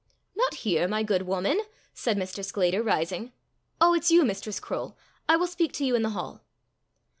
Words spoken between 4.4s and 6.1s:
Croale! I will speak to you in the